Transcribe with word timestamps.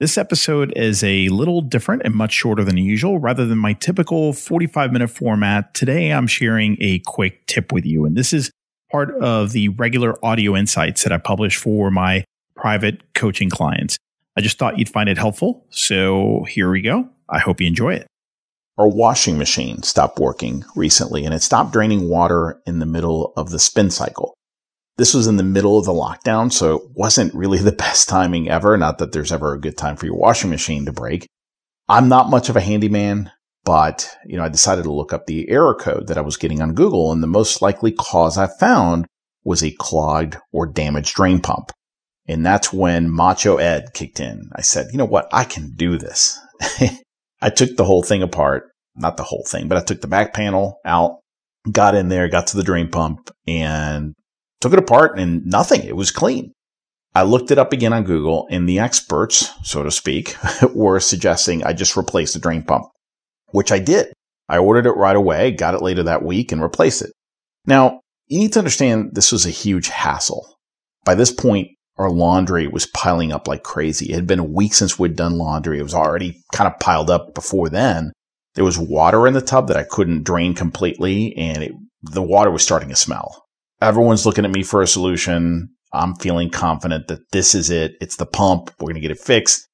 This 0.00 0.18
episode 0.18 0.72
is 0.74 1.04
a 1.04 1.28
little 1.28 1.60
different 1.60 2.02
and 2.04 2.16
much 2.16 2.32
shorter 2.32 2.64
than 2.64 2.76
usual. 2.76 3.20
Rather 3.20 3.46
than 3.46 3.58
my 3.58 3.74
typical 3.74 4.32
45 4.32 4.92
minute 4.92 5.08
format, 5.08 5.72
today 5.72 6.10
I'm 6.10 6.26
sharing 6.26 6.76
a 6.80 6.98
quick 7.00 7.46
tip 7.46 7.72
with 7.72 7.86
you. 7.86 8.04
And 8.04 8.16
this 8.16 8.32
is 8.32 8.50
part 8.90 9.14
of 9.22 9.52
the 9.52 9.68
regular 9.68 10.22
audio 10.24 10.56
insights 10.56 11.04
that 11.04 11.12
I 11.12 11.18
publish 11.18 11.56
for 11.56 11.92
my 11.92 12.24
private 12.56 13.14
coaching 13.14 13.48
clients. 13.48 13.96
I 14.36 14.40
just 14.40 14.58
thought 14.58 14.80
you'd 14.80 14.88
find 14.88 15.08
it 15.08 15.16
helpful. 15.16 15.64
So 15.70 16.44
here 16.48 16.72
we 16.72 16.82
go. 16.82 17.08
I 17.28 17.38
hope 17.38 17.60
you 17.60 17.68
enjoy 17.68 17.94
it. 17.94 18.08
Our 18.76 18.88
washing 18.88 19.38
machine 19.38 19.84
stopped 19.84 20.18
working 20.18 20.64
recently 20.74 21.24
and 21.24 21.32
it 21.32 21.44
stopped 21.44 21.72
draining 21.72 22.08
water 22.08 22.60
in 22.66 22.80
the 22.80 22.86
middle 22.86 23.32
of 23.36 23.50
the 23.50 23.60
spin 23.60 23.92
cycle. 23.92 24.33
This 24.96 25.14
was 25.14 25.26
in 25.26 25.36
the 25.36 25.42
middle 25.42 25.78
of 25.78 25.84
the 25.84 25.92
lockdown, 25.92 26.52
so 26.52 26.76
it 26.76 26.82
wasn't 26.94 27.34
really 27.34 27.58
the 27.62 27.72
best 27.72 28.08
timing 28.08 28.48
ever. 28.48 28.76
Not 28.76 28.98
that 28.98 29.12
there's 29.12 29.32
ever 29.32 29.54
a 29.54 29.60
good 29.60 29.76
time 29.76 29.96
for 29.96 30.06
your 30.06 30.16
washing 30.16 30.50
machine 30.50 30.86
to 30.86 30.92
break. 30.92 31.26
I'm 31.88 32.08
not 32.08 32.30
much 32.30 32.48
of 32.48 32.56
a 32.56 32.60
handyman, 32.60 33.30
but 33.64 34.10
you 34.26 34.36
know, 34.36 34.44
I 34.44 34.48
decided 34.48 34.84
to 34.84 34.92
look 34.92 35.12
up 35.12 35.26
the 35.26 35.48
error 35.50 35.74
code 35.74 36.06
that 36.06 36.18
I 36.18 36.22
was 36.22 36.36
getting 36.36 36.62
on 36.62 36.74
Google, 36.74 37.12
and 37.12 37.22
the 37.22 37.28
most 37.28 37.60
likely 37.60 37.92
cause 37.92 38.38
I 38.38 38.46
found 38.46 39.06
was 39.44 39.62
a 39.62 39.70
clogged 39.72 40.38
or 40.52 40.66
damaged 40.66 41.14
drain 41.14 41.40
pump. 41.40 41.70
And 42.26 42.44
that's 42.44 42.72
when 42.72 43.10
Macho 43.10 43.58
Ed 43.58 43.92
kicked 43.92 44.18
in. 44.18 44.48
I 44.54 44.62
said, 44.62 44.86
you 44.92 44.98
know 44.98 45.04
what? 45.04 45.28
I 45.30 45.44
can 45.44 45.74
do 45.74 45.98
this. 45.98 46.40
I 47.42 47.50
took 47.50 47.76
the 47.76 47.84
whole 47.84 48.02
thing 48.02 48.22
apart. 48.22 48.70
Not 48.96 49.18
the 49.18 49.24
whole 49.24 49.44
thing, 49.46 49.68
but 49.68 49.76
I 49.76 49.82
took 49.82 50.00
the 50.00 50.06
back 50.06 50.32
panel 50.32 50.78
out, 50.84 51.18
got 51.70 51.94
in 51.94 52.08
there, 52.08 52.28
got 52.28 52.46
to 52.48 52.56
the 52.56 52.62
drain 52.62 52.88
pump 52.88 53.30
and 53.46 54.14
took 54.64 54.72
it 54.72 54.78
apart 54.78 55.18
and 55.18 55.44
nothing. 55.44 55.82
It 55.82 55.94
was 55.94 56.10
clean. 56.10 56.54
I 57.14 57.22
looked 57.22 57.50
it 57.50 57.58
up 57.58 57.74
again 57.74 57.92
on 57.92 58.04
Google 58.04 58.48
and 58.50 58.66
the 58.66 58.78
experts, 58.78 59.50
so 59.62 59.82
to 59.82 59.90
speak, 59.90 60.34
were 60.74 61.00
suggesting 61.00 61.62
I 61.62 61.74
just 61.74 61.98
replace 61.98 62.32
the 62.32 62.38
drain 62.38 62.62
pump, 62.62 62.86
which 63.50 63.70
I 63.70 63.78
did. 63.78 64.14
I 64.48 64.56
ordered 64.56 64.86
it 64.86 64.96
right 64.96 65.16
away, 65.16 65.50
got 65.50 65.74
it 65.74 65.82
later 65.82 66.04
that 66.04 66.24
week 66.24 66.50
and 66.50 66.62
replaced 66.62 67.02
it. 67.02 67.12
Now, 67.66 68.00
you 68.26 68.38
need 68.38 68.54
to 68.54 68.58
understand 68.58 69.10
this 69.12 69.32
was 69.32 69.44
a 69.44 69.50
huge 69.50 69.88
hassle. 69.88 70.56
By 71.04 71.14
this 71.14 71.30
point, 71.30 71.68
our 71.98 72.10
laundry 72.10 72.66
was 72.66 72.86
piling 72.86 73.32
up 73.32 73.46
like 73.46 73.64
crazy. 73.64 74.12
It 74.12 74.14
had 74.14 74.26
been 74.26 74.38
a 74.38 74.44
week 74.44 74.72
since 74.72 74.98
we'd 74.98 75.14
done 75.14 75.36
laundry. 75.36 75.78
It 75.78 75.82
was 75.82 75.94
already 75.94 76.42
kind 76.54 76.72
of 76.72 76.80
piled 76.80 77.10
up 77.10 77.34
before 77.34 77.68
then. 77.68 78.12
There 78.54 78.64
was 78.64 78.78
water 78.78 79.26
in 79.26 79.34
the 79.34 79.42
tub 79.42 79.68
that 79.68 79.76
I 79.76 79.84
couldn't 79.84 80.24
drain 80.24 80.54
completely 80.54 81.36
and 81.36 81.62
it, 81.62 81.72
the 82.02 82.22
water 82.22 82.50
was 82.50 82.62
starting 82.62 82.88
to 82.88 82.96
smell. 82.96 83.43
Everyone's 83.84 84.24
looking 84.24 84.46
at 84.46 84.50
me 84.50 84.62
for 84.62 84.80
a 84.80 84.86
solution. 84.86 85.68
I'm 85.92 86.14
feeling 86.14 86.48
confident 86.48 87.08
that 87.08 87.30
this 87.32 87.54
is 87.54 87.68
it. 87.68 87.96
It's 88.00 88.16
the 88.16 88.24
pump. 88.24 88.70
We're 88.80 88.86
going 88.86 88.94
to 88.94 89.00
get 89.00 89.10
it 89.10 89.20
fixed. 89.20 89.68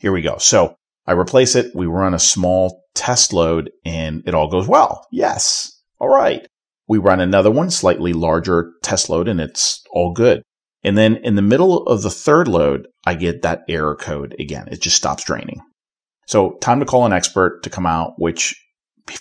Here 0.00 0.10
we 0.10 0.20
go. 0.20 0.36
So 0.38 0.74
I 1.06 1.12
replace 1.12 1.54
it. 1.54 1.72
We 1.72 1.86
run 1.86 2.12
a 2.12 2.18
small 2.18 2.82
test 2.94 3.32
load 3.32 3.70
and 3.84 4.24
it 4.26 4.34
all 4.34 4.48
goes 4.48 4.66
well. 4.66 5.06
Yes. 5.12 5.80
All 6.00 6.08
right. 6.08 6.44
We 6.88 6.98
run 6.98 7.20
another 7.20 7.52
one, 7.52 7.70
slightly 7.70 8.12
larger 8.12 8.72
test 8.82 9.08
load, 9.08 9.28
and 9.28 9.40
it's 9.40 9.80
all 9.92 10.12
good. 10.12 10.42
And 10.82 10.98
then 10.98 11.16
in 11.18 11.36
the 11.36 11.42
middle 11.42 11.86
of 11.86 12.02
the 12.02 12.10
third 12.10 12.48
load, 12.48 12.88
I 13.06 13.14
get 13.14 13.42
that 13.42 13.62
error 13.68 13.94
code 13.94 14.34
again. 14.40 14.66
It 14.72 14.80
just 14.80 14.96
stops 14.96 15.22
draining. 15.22 15.60
So 16.26 16.58
time 16.60 16.80
to 16.80 16.86
call 16.86 17.06
an 17.06 17.12
expert 17.12 17.62
to 17.62 17.70
come 17.70 17.86
out, 17.86 18.14
which 18.18 18.56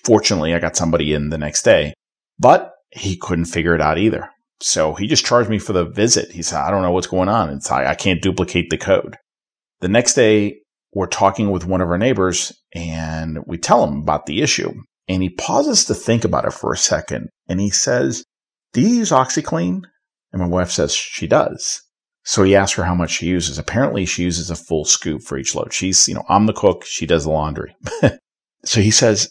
fortunately 0.04 0.56
I 0.56 0.60
got 0.60 0.76
somebody 0.76 1.14
in 1.14 1.30
the 1.30 1.38
next 1.38 1.62
day. 1.62 1.94
But 2.40 2.71
he 2.92 3.18
couldn't 3.18 3.46
figure 3.46 3.76
it 3.76 3.82
out 3.82 3.98
either. 3.98 4.30
So 4.62 4.94
he 4.94 5.08
just 5.08 5.26
charged 5.26 5.50
me 5.50 5.60
for 5.60 5.74
the 5.74 5.86
visit. 5.86 6.32
He 6.32 6.44
said, 6.44 6.60
I 6.60 6.70
don't 6.70 6.84
know 6.84 6.92
what's 6.92 7.08
going 7.08 7.30
on. 7.30 7.50
It's, 7.50 7.72
I, 7.72 7.88
I 7.88 7.96
can't 7.96 8.22
duplicate 8.22 8.70
the 8.70 8.78
code. 8.78 9.18
The 9.80 9.88
next 9.88 10.14
day, 10.14 10.60
we're 10.94 11.08
talking 11.08 11.52
with 11.52 11.66
one 11.66 11.82
of 11.82 11.90
our 11.90 11.98
neighbors 11.98 12.54
and 12.74 13.40
we 13.48 13.58
tell 13.58 13.86
him 13.86 14.02
about 14.02 14.26
the 14.26 14.42
issue. 14.42 14.72
And 15.08 15.24
he 15.24 15.30
pauses 15.30 15.86
to 15.86 15.96
think 15.96 16.24
about 16.24 16.46
it 16.46 16.54
for 16.54 16.72
a 16.72 16.78
second. 16.78 17.30
And 17.48 17.60
he 17.60 17.70
says, 17.70 18.24
Do 18.74 18.82
you 18.82 18.90
use 18.90 19.12
OxiClean? 19.12 19.82
And 20.32 20.42
my 20.42 20.48
wife 20.48 20.72
says 20.72 20.94
she 20.94 21.28
does. 21.28 21.82
So 22.24 22.44
he 22.44 22.56
asks 22.56 22.78
her 22.78 22.84
how 22.84 22.94
much 22.94 23.12
she 23.12 23.26
uses. 23.26 23.58
Apparently, 23.58 24.06
she 24.06 24.24
uses 24.24 24.52
a 24.52 24.56
full 24.56 24.86
scoop 24.86 25.24
for 25.24 25.38
each 25.38 25.56
load. 25.56 25.74
She's, 25.74 26.08
you 26.08 26.14
know, 26.14 26.24
I'm 26.30 26.46
the 26.46 26.54
cook. 26.54 26.86
She 26.86 27.06
does 27.06 27.24
the 27.24 27.32
laundry. 27.32 27.76
so 28.64 28.80
he 28.80 28.92
says, 28.92 29.30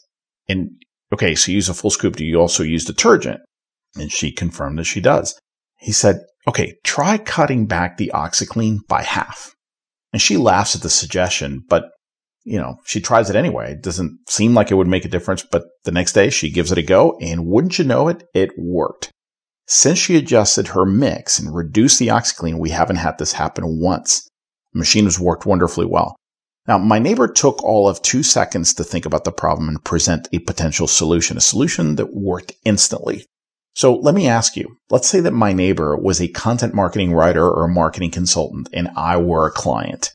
and 0.48 0.70
okay, 1.12 1.34
so 1.36 1.52
you 1.52 1.56
use 1.56 1.68
a 1.68 1.74
full 1.74 1.90
scoop. 1.90 2.16
Do 2.16 2.24
you 2.24 2.40
also 2.40 2.64
use 2.64 2.84
detergent? 2.84 3.40
And 3.96 4.10
she 4.10 4.32
confirmed 4.32 4.78
that 4.78 4.84
she 4.84 5.00
does. 5.00 5.38
He 5.78 5.92
said, 5.92 6.20
okay, 6.46 6.74
try 6.84 7.18
cutting 7.18 7.66
back 7.66 7.96
the 7.96 8.10
OxiClean 8.14 8.86
by 8.86 9.02
half. 9.02 9.54
And 10.12 10.20
she 10.20 10.36
laughs 10.36 10.74
at 10.74 10.82
the 10.82 10.90
suggestion, 10.90 11.62
but 11.68 11.90
you 12.44 12.58
know, 12.58 12.76
she 12.84 13.00
tries 13.00 13.28
it 13.28 13.36
anyway. 13.36 13.72
It 13.72 13.82
doesn't 13.82 14.18
seem 14.28 14.54
like 14.54 14.70
it 14.70 14.74
would 14.74 14.88
make 14.88 15.04
a 15.04 15.10
difference, 15.10 15.42
but 15.42 15.64
the 15.84 15.92
next 15.92 16.14
day 16.14 16.30
she 16.30 16.50
gives 16.50 16.72
it 16.72 16.78
a 16.78 16.82
go 16.82 17.18
and 17.20 17.46
wouldn't 17.46 17.78
you 17.78 17.84
know 17.84 18.08
it, 18.08 18.24
it 18.34 18.50
worked. 18.56 19.10
Since 19.66 19.98
she 19.98 20.16
adjusted 20.16 20.68
her 20.68 20.84
mix 20.84 21.38
and 21.38 21.54
reduced 21.54 21.98
the 21.98 22.08
OxiClean, 22.08 22.58
we 22.58 22.70
haven't 22.70 22.96
had 22.96 23.18
this 23.18 23.34
happen 23.34 23.80
once. 23.80 24.26
The 24.72 24.78
machine 24.78 25.04
has 25.04 25.20
worked 25.20 25.46
wonderfully 25.46 25.86
well. 25.86 26.16
Now, 26.66 26.78
my 26.78 26.98
neighbor 26.98 27.28
took 27.28 27.62
all 27.62 27.88
of 27.88 28.02
two 28.02 28.22
seconds 28.22 28.74
to 28.74 28.84
think 28.84 29.06
about 29.06 29.24
the 29.24 29.32
problem 29.32 29.68
and 29.68 29.84
present 29.84 30.28
a 30.32 30.38
potential 30.40 30.86
solution, 30.86 31.36
a 31.36 31.40
solution 31.40 31.96
that 31.96 32.14
worked 32.14 32.52
instantly. 32.64 33.26
So 33.80 33.94
let 33.94 34.14
me 34.14 34.28
ask 34.28 34.58
you, 34.58 34.76
let's 34.90 35.08
say 35.08 35.20
that 35.20 35.32
my 35.32 35.54
neighbor 35.54 35.96
was 35.96 36.20
a 36.20 36.28
content 36.28 36.74
marketing 36.74 37.14
writer 37.14 37.48
or 37.48 37.64
a 37.64 37.68
marketing 37.68 38.10
consultant 38.10 38.68
and 38.74 38.90
I 38.94 39.16
were 39.16 39.46
a 39.46 39.50
client. 39.50 40.12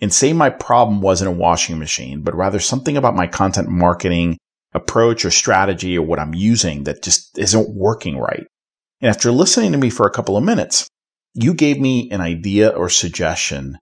And 0.00 0.14
say 0.14 0.32
my 0.32 0.48
problem 0.48 1.00
wasn't 1.00 1.26
a 1.26 1.36
washing 1.36 1.80
machine, 1.80 2.22
but 2.22 2.36
rather 2.36 2.60
something 2.60 2.96
about 2.96 3.16
my 3.16 3.26
content 3.26 3.68
marketing 3.68 4.38
approach 4.74 5.24
or 5.24 5.32
strategy 5.32 5.98
or 5.98 6.06
what 6.06 6.20
I'm 6.20 6.36
using 6.36 6.84
that 6.84 7.02
just 7.02 7.36
isn't 7.36 7.74
working 7.74 8.16
right. 8.16 8.46
And 9.00 9.08
after 9.08 9.32
listening 9.32 9.72
to 9.72 9.78
me 9.78 9.90
for 9.90 10.06
a 10.06 10.12
couple 10.12 10.36
of 10.36 10.44
minutes, 10.44 10.86
you 11.34 11.52
gave 11.52 11.80
me 11.80 12.08
an 12.12 12.20
idea 12.20 12.68
or 12.68 12.88
suggestion 12.88 13.76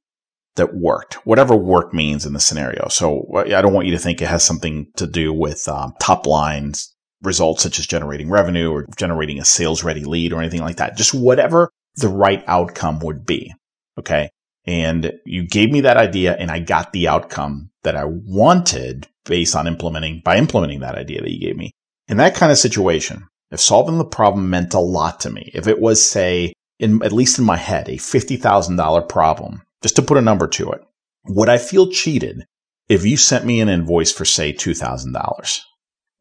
that 0.57 0.75
worked, 0.75 1.27
whatever 1.27 1.55
work 1.55 1.93
means 1.93 2.25
in 2.25 2.33
the 2.33 2.41
scenario. 2.41 2.89
So 2.89 3.31
I 3.37 3.61
don't 3.61 3.75
want 3.75 3.89
you 3.89 3.93
to 3.93 3.99
think 3.99 4.23
it 4.23 4.29
has 4.29 4.43
something 4.43 4.87
to 4.97 5.07
do 5.07 5.35
with 5.35 5.69
um, 5.69 5.93
top 6.01 6.27
lines 6.27 6.95
results 7.23 7.63
such 7.63 7.79
as 7.79 7.87
generating 7.87 8.31
revenue 8.31 8.71
or 8.71 8.87
generating 8.97 9.39
a 9.39 9.45
sales 9.45 9.83
ready 9.83 10.05
lead 10.05 10.33
or 10.33 10.41
anything 10.41 10.61
like 10.61 10.77
that. 10.77 10.97
Just 10.97 11.15
whatever 11.15 11.71
the 11.97 12.09
right 12.09 12.45
outcome 12.47 13.01
would 13.01 13.27
be. 13.27 13.53
Okay. 13.99 14.31
And 14.67 15.13
you 15.25 15.47
gave 15.47 15.71
me 15.71 15.81
that 15.83 15.97
idea 15.97 16.37
and 16.37 16.51
I 16.51 16.59
got 16.61 16.93
the 16.93 17.09
outcome 17.09 17.71
that 17.83 17.97
I 17.97 18.05
wanted 18.05 19.09
based 19.25 19.57
on 19.57 19.67
implementing, 19.67 20.21
by 20.25 20.37
implementing 20.37 20.81
that 20.81 20.95
idea 20.95 21.21
that 21.21 21.33
you 21.33 21.41
gave 21.41 21.57
me. 21.57 21.73
In 22.07 22.19
that 22.19 22.35
kind 22.35 22.53
of 22.53 22.59
situation, 22.59 23.27
if 23.51 23.61
solving 23.61 23.99
the 23.99 24.05
problem 24.05 24.51
meant 24.51 24.75
a 24.75 24.81
lot 24.81 25.21
to 25.21 25.31
me, 25.31 25.51
if 25.55 25.67
it 25.67 25.81
was, 25.81 26.07
say, 26.07 26.53
in, 26.79 27.03
at 27.03 27.13
least 27.13 27.39
in 27.39 27.45
my 27.45 27.57
head, 27.57 27.89
a 27.89 27.97
$50,000 27.97 29.09
problem, 29.09 29.63
just 29.83 29.97
to 29.97 30.03
put 30.03 30.19
a 30.19 30.23
number 30.23 30.47
to 30.49 30.71
it, 30.73 30.83
would 31.27 31.49
I 31.49 31.59
feel 31.59 31.91
cheated 31.91 32.45
if 32.89 33.05
you 33.05 33.17
sent 33.17 33.45
me 33.45 33.61
an 33.61 33.69
invoice 33.69 34.13
for, 34.13 34.25
say, 34.25 34.53
$2,000? 34.53 35.61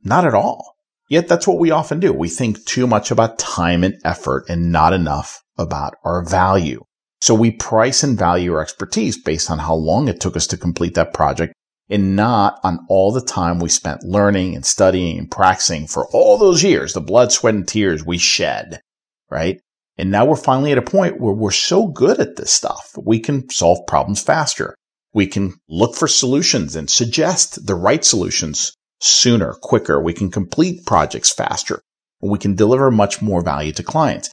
Not 0.04 0.26
at 0.26 0.34
all. 0.34 0.77
Yet 1.10 1.28
that's 1.28 1.48
what 1.48 1.60
we 1.60 1.72
often 1.72 2.00
do. 2.00 2.12
We 2.12 2.30
think 2.30 2.66
too 2.66 2.86
much 2.86 3.12
about 3.12 3.40
time 3.40 3.84
and 3.84 4.00
effort 4.04 4.46
and 4.50 4.72
not 4.72 4.94
enough 4.94 5.42
about 5.58 5.96
our 6.04 6.24
value. 6.24 6.84
So 7.22 7.34
we 7.34 7.52
price 7.52 8.04
and 8.04 8.18
value 8.18 8.54
our 8.54 8.62
expertise 8.62 9.18
based 9.22 9.50
on 9.50 9.60
how 9.60 9.76
long 9.76 10.08
it 10.08 10.20
took 10.20 10.36
us 10.36 10.48
to 10.48 10.58
complete 10.58 10.96
that 10.96 11.14
project 11.14 11.54
and 11.90 12.16
not 12.16 12.60
on 12.64 12.86
all 12.90 13.12
the 13.12 13.22
time 13.22 13.60
we 13.60 13.70
spent 13.70 14.04
learning 14.04 14.56
and 14.56 14.66
studying 14.66 15.18
and 15.18 15.32
practicing 15.32 15.88
for 15.88 16.08
all 16.12 16.38
those 16.38 16.64
years, 16.64 16.94
the 16.94 17.02
blood, 17.02 17.32
sweat, 17.32 17.56
and 17.56 17.68
tears 17.68 18.06
we 18.06 18.18
shed, 18.18 18.82
right? 19.30 19.62
And 19.98 20.12
now 20.12 20.26
we're 20.26 20.36
finally 20.36 20.72
at 20.72 20.78
a 20.78 20.84
point 20.84 21.20
where 21.20 21.34
we're 21.34 21.52
so 21.52 21.88
good 21.88 22.20
at 22.20 22.36
this 22.36 22.52
stuff, 22.52 22.92
we 23.02 23.20
can 23.20 23.50
solve 23.50 23.88
problems 23.88 24.22
faster. 24.22 24.76
We 25.14 25.26
can 25.26 25.56
look 25.68 25.96
for 25.96 26.08
solutions 26.08 26.76
and 26.76 26.90
suggest 26.90 27.66
the 27.66 27.74
right 27.74 28.04
solutions 28.04 28.74
sooner, 29.00 29.54
quicker. 29.62 30.02
We 30.02 30.14
can 30.14 30.32
complete 30.32 30.86
projects 30.86 31.32
faster. 31.34 31.82
We 32.22 32.40
can 32.40 32.56
deliver 32.56 32.90
much 32.92 33.22
more 33.22 33.42
value 33.42 33.72
to 33.74 33.84
clients. 33.84 34.32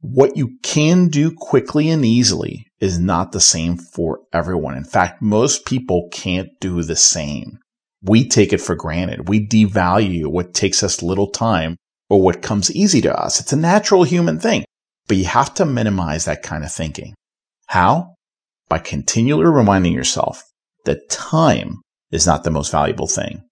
What 0.00 0.36
you 0.36 0.58
can 0.62 1.08
do 1.08 1.30
quickly 1.30 1.88
and 1.88 2.04
easily 2.04 2.66
is 2.80 2.98
not 2.98 3.32
the 3.32 3.40
same 3.40 3.78
for 3.78 4.20
everyone. 4.32 4.76
In 4.76 4.84
fact, 4.84 5.22
most 5.22 5.64
people 5.64 6.08
can't 6.12 6.50
do 6.60 6.82
the 6.82 6.96
same. 6.96 7.58
We 8.02 8.28
take 8.28 8.52
it 8.52 8.60
for 8.60 8.74
granted. 8.74 9.28
We 9.30 9.46
devalue 9.46 10.26
what 10.26 10.52
takes 10.52 10.82
us 10.82 11.02
little 11.02 11.30
time 11.30 11.76
or 12.10 12.20
what 12.20 12.42
comes 12.42 12.70
easy 12.70 13.00
to 13.00 13.18
us. 13.18 13.40
It's 13.40 13.54
a 13.54 13.56
natural 13.56 14.04
human 14.04 14.38
thing, 14.38 14.66
but 15.08 15.16
you 15.16 15.24
have 15.24 15.54
to 15.54 15.64
minimize 15.64 16.26
that 16.26 16.42
kind 16.42 16.64
of 16.64 16.72
thinking. 16.72 17.14
How? 17.68 18.14
By 18.68 18.80
continually 18.80 19.46
reminding 19.46 19.94
yourself 19.94 20.44
that 20.84 21.08
time 21.08 21.80
is 22.10 22.26
not 22.26 22.44
the 22.44 22.50
most 22.50 22.70
valuable 22.70 23.06
thing. 23.06 23.42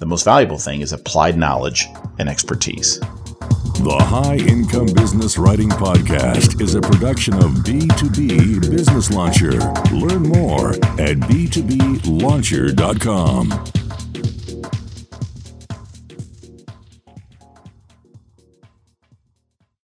The 0.00 0.06
most 0.06 0.24
valuable 0.24 0.56
thing 0.56 0.80
is 0.80 0.94
applied 0.94 1.36
knowledge 1.36 1.86
and 2.18 2.26
expertise. 2.26 2.98
The 3.00 3.98
High 4.00 4.36
Income 4.36 4.94
Business 4.94 5.36
Writing 5.36 5.68
Podcast 5.68 6.62
is 6.62 6.74
a 6.74 6.80
production 6.80 7.34
of 7.34 7.50
B2B 7.66 8.70
Business 8.70 9.10
Launcher. 9.10 9.52
Learn 9.92 10.22
more 10.22 10.70
at 10.98 11.18
b2blauncher.com. 11.28 13.79